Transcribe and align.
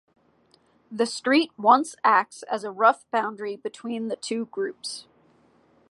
The 0.91 1.05
street 1.05 1.51
once 1.57 1.95
acts 2.03 2.41
as 2.49 2.63
a 2.63 2.71
rough 2.71 3.05
boundary 3.11 3.55
between 3.55 4.07
the 4.07 4.15
two 4.15 4.47
groups. 4.47 5.05